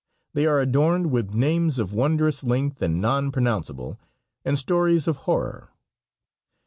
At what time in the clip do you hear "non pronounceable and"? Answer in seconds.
2.99-4.57